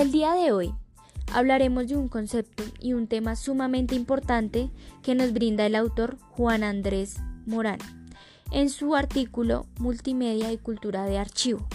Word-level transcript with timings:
El 0.00 0.12
día 0.12 0.32
de 0.32 0.50
hoy 0.50 0.72
hablaremos 1.30 1.86
de 1.86 1.94
un 1.94 2.08
concepto 2.08 2.62
y 2.80 2.94
un 2.94 3.06
tema 3.06 3.36
sumamente 3.36 3.94
importante 3.94 4.70
que 5.02 5.14
nos 5.14 5.34
brinda 5.34 5.66
el 5.66 5.74
autor 5.74 6.16
Juan 6.30 6.64
Andrés 6.64 7.18
Morán 7.44 7.76
en 8.50 8.70
su 8.70 8.96
artículo 8.96 9.66
Multimedia 9.78 10.52
y 10.52 10.56
Cultura 10.56 11.04
de 11.04 11.18
Archivo. 11.18 11.68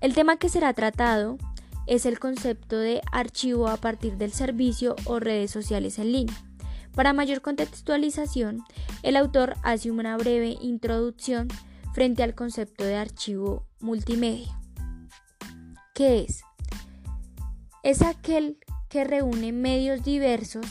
El 0.00 0.14
tema 0.14 0.36
que 0.36 0.48
será 0.48 0.72
tratado 0.74 1.38
es 1.86 2.06
el 2.06 2.18
concepto 2.18 2.76
de 2.76 3.02
archivo 3.12 3.68
a 3.68 3.76
partir 3.76 4.16
del 4.16 4.32
servicio 4.32 4.96
o 5.04 5.20
redes 5.20 5.52
sociales 5.52 6.00
en 6.00 6.10
línea. 6.10 6.44
Para 6.92 7.12
mayor 7.12 7.40
contextualización, 7.40 8.64
el 9.04 9.16
autor 9.16 9.54
hace 9.62 9.92
una 9.92 10.16
breve 10.16 10.56
introducción 10.60 11.46
frente 11.92 12.24
al 12.24 12.34
concepto 12.34 12.82
de 12.82 12.96
archivo 12.96 13.64
multimedia. 13.78 14.58
¿Qué 15.94 16.22
es? 16.22 16.42
Es 17.84 18.00
aquel 18.00 18.56
que 18.88 19.04
reúne 19.04 19.52
medios 19.52 20.02
diversos 20.02 20.64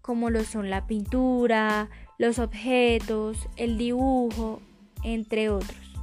como 0.00 0.30
lo 0.30 0.44
son 0.44 0.70
la 0.70 0.86
pintura, 0.86 1.90
los 2.18 2.38
objetos, 2.38 3.48
el 3.56 3.76
dibujo, 3.78 4.60
entre 5.02 5.50
otros, 5.50 5.96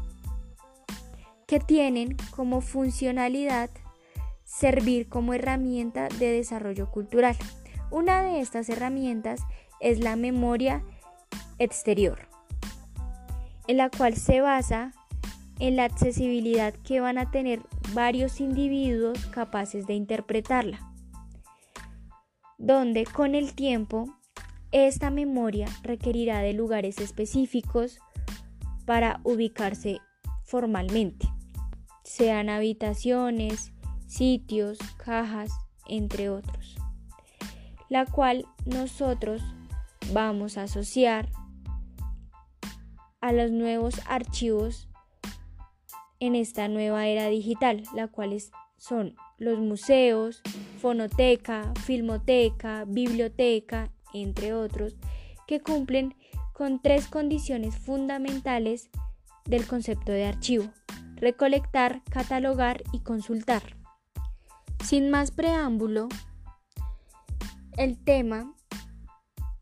que 1.47 1.61
tienen 1.61 2.17
como 2.35 2.59
funcionalidad 2.59 3.69
servir 4.43 5.07
como 5.07 5.33
herramienta 5.33 6.09
de 6.19 6.31
desarrollo 6.31 6.91
cultural. 6.91 7.37
Una 7.89 8.21
de 8.21 8.41
estas 8.41 8.67
herramientas 8.67 9.41
es 9.79 9.99
la 9.99 10.17
memoria 10.17 10.83
exterior, 11.57 12.27
en 13.67 13.77
la 13.77 13.89
cual 13.89 14.17
se 14.17 14.41
basa 14.41 14.91
en 15.59 15.77
la 15.77 15.85
accesibilidad 15.85 16.73
que 16.73 16.99
van 16.99 17.17
a 17.17 17.31
tener 17.31 17.61
varios 17.93 18.39
individuos 18.41 19.25
capaces 19.27 19.87
de 19.87 19.93
interpretarla, 19.93 20.79
donde 22.57 23.05
con 23.05 23.35
el 23.35 23.53
tiempo 23.53 24.13
esta 24.71 25.09
memoria 25.09 25.67
requerirá 25.83 26.39
de 26.39 26.53
lugares 26.53 26.99
específicos 26.99 27.99
para 28.85 29.19
ubicarse 29.23 29.99
formalmente, 30.43 31.27
sean 32.03 32.49
habitaciones, 32.49 33.71
sitios, 34.07 34.77
cajas, 34.97 35.51
entre 35.87 36.29
otros, 36.29 36.75
la 37.89 38.05
cual 38.05 38.45
nosotros 38.65 39.41
vamos 40.13 40.57
a 40.57 40.63
asociar 40.63 41.29
a 43.21 43.31
los 43.31 43.51
nuevos 43.51 44.01
archivos 44.07 44.87
en 46.19 46.35
esta 46.35 46.67
nueva 46.67 47.07
era 47.07 47.27
digital, 47.27 47.83
la 47.93 48.07
cual 48.07 48.35
son 48.77 49.15
los 49.37 49.59
museos, 49.59 50.41
fonoteca, 50.79 51.73
filmoteca, 51.85 52.85
biblioteca, 52.85 53.91
entre 54.13 54.53
otros, 54.53 54.95
que 55.47 55.61
cumplen 55.61 56.15
con 56.53 56.81
tres 56.81 57.07
condiciones 57.07 57.75
fundamentales 57.77 58.89
del 59.45 59.65
concepto 59.67 60.11
de 60.11 60.25
archivo, 60.25 60.65
recolectar, 61.15 62.01
catalogar 62.09 62.83
y 62.91 62.99
consultar. 62.99 63.77
Sin 64.83 65.09
más 65.09 65.31
preámbulo, 65.31 66.07
el 67.77 67.97
tema 68.03 68.53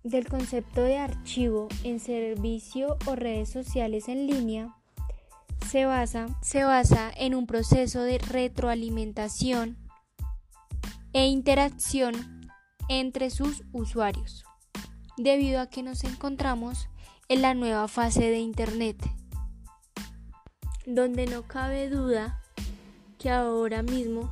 del 0.03 0.28
concepto 0.28 0.84
de 0.84 0.97
archivo 0.97 1.67
en 1.84 2.00
servicio 2.00 2.97
o 3.08 3.16
redes 3.16 3.50
sociales 3.50 4.08
en 4.08 4.28
línea 4.28 4.75
se 5.76 5.86
basa, 5.86 6.28
se 6.42 6.64
basa 6.64 7.12
en 7.18 7.36
un 7.36 7.48
proceso 7.48 8.02
de 8.02 8.18
retroalimentación 8.18 9.76
e 11.12 11.28
interacción 11.28 12.47
entre 12.88 13.30
sus 13.30 13.63
usuarios, 13.74 14.46
debido 15.18 15.59
a 15.59 15.68
que 15.68 15.84
nos 15.84 16.06
encontramos 16.06 16.88
en 17.28 17.41
la 17.41 17.53
nueva 17.56 17.90
fase 17.90 18.22
de 18.22 18.40
Internet, 18.40 18.96
donde 20.85 21.25
no 21.25 21.44
cabe 21.44 21.90
duda 21.90 22.41
que 23.19 23.30
ahora 23.30 23.81
mismo 23.81 24.31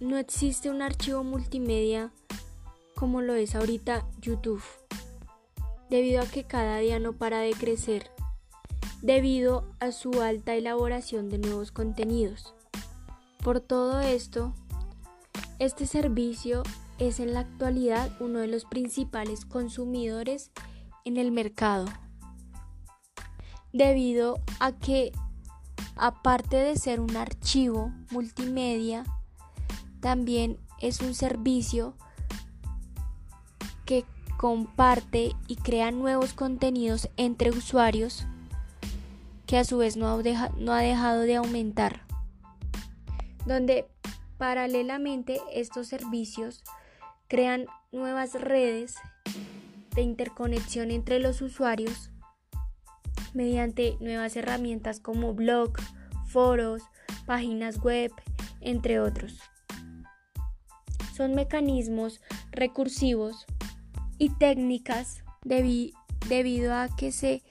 no 0.00 0.18
existe 0.18 0.70
un 0.70 0.82
archivo 0.82 1.22
multimedia 1.22 2.10
como 2.96 3.22
lo 3.22 3.36
es 3.36 3.54
ahorita 3.54 4.04
YouTube, 4.20 4.64
debido 5.88 6.20
a 6.20 6.26
que 6.26 6.42
cada 6.42 6.78
día 6.78 6.98
no 6.98 7.12
para 7.12 7.38
de 7.38 7.52
crecer 7.52 8.10
debido 9.06 9.64
a 9.78 9.92
su 9.92 10.20
alta 10.20 10.54
elaboración 10.54 11.28
de 11.28 11.38
nuevos 11.38 11.70
contenidos. 11.70 12.54
Por 13.38 13.60
todo 13.60 14.00
esto, 14.00 14.52
este 15.60 15.86
servicio 15.86 16.64
es 16.98 17.20
en 17.20 17.32
la 17.32 17.40
actualidad 17.40 18.10
uno 18.18 18.40
de 18.40 18.48
los 18.48 18.64
principales 18.64 19.44
consumidores 19.44 20.50
en 21.04 21.18
el 21.18 21.30
mercado, 21.30 21.86
debido 23.72 24.40
a 24.58 24.72
que 24.72 25.12
aparte 25.94 26.56
de 26.56 26.74
ser 26.74 26.98
un 26.98 27.16
archivo 27.16 27.92
multimedia, 28.10 29.04
también 30.00 30.58
es 30.80 31.00
un 31.00 31.14
servicio 31.14 31.94
que 33.84 34.04
comparte 34.36 35.36
y 35.46 35.54
crea 35.54 35.92
nuevos 35.92 36.32
contenidos 36.32 37.08
entre 37.16 37.50
usuarios 37.50 38.26
que 39.46 39.58
a 39.58 39.64
su 39.64 39.78
vez 39.78 39.96
no 39.96 40.08
ha, 40.08 40.18
dejado 40.80 41.20
de 41.22 41.36
aumentar, 41.36 42.02
donde 43.46 43.86
paralelamente 44.38 45.40
estos 45.52 45.86
servicios 45.86 46.64
crean 47.28 47.66
nuevas 47.92 48.34
redes 48.34 48.96
de 49.94 50.02
interconexión 50.02 50.90
entre 50.90 51.20
los 51.20 51.40
usuarios 51.40 52.10
mediante 53.34 53.96
nuevas 54.00 54.34
herramientas 54.36 54.98
como 54.98 55.34
blog, 55.34 55.72
foros, 56.26 56.82
páginas 57.26 57.78
web, 57.78 58.10
entre 58.60 58.98
otros. 59.00 59.40
Son 61.14 61.34
mecanismos 61.34 62.20
recursivos 62.50 63.46
y 64.18 64.30
técnicas 64.30 65.22
debido 65.44 66.74
a 66.74 66.88
que 66.96 67.12
se 67.12 67.42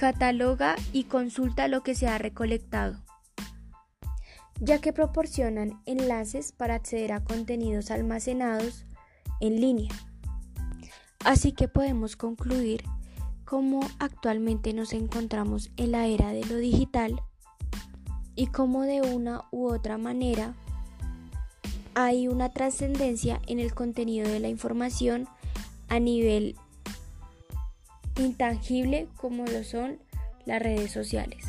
cataloga 0.00 0.76
y 0.94 1.04
consulta 1.04 1.68
lo 1.68 1.82
que 1.82 1.94
se 1.94 2.08
ha 2.08 2.16
recolectado, 2.16 2.96
ya 4.58 4.80
que 4.80 4.94
proporcionan 4.94 5.78
enlaces 5.84 6.52
para 6.52 6.76
acceder 6.76 7.12
a 7.12 7.22
contenidos 7.22 7.90
almacenados 7.90 8.86
en 9.40 9.60
línea. 9.60 9.92
Así 11.22 11.52
que 11.52 11.68
podemos 11.68 12.16
concluir 12.16 12.82
cómo 13.44 13.80
actualmente 13.98 14.72
nos 14.72 14.94
encontramos 14.94 15.70
en 15.76 15.90
la 15.90 16.06
era 16.06 16.32
de 16.32 16.46
lo 16.46 16.56
digital 16.56 17.20
y 18.34 18.46
cómo 18.46 18.84
de 18.84 19.02
una 19.02 19.44
u 19.50 19.66
otra 19.66 19.98
manera 19.98 20.54
hay 21.94 22.26
una 22.26 22.48
trascendencia 22.48 23.38
en 23.46 23.60
el 23.60 23.74
contenido 23.74 24.26
de 24.30 24.40
la 24.40 24.48
información 24.48 25.28
a 25.90 26.00
nivel 26.00 26.56
intangible 28.18 29.08
como 29.16 29.44
lo 29.46 29.64
son 29.64 29.98
las 30.46 30.62
redes 30.62 30.90
sociales. 30.90 31.44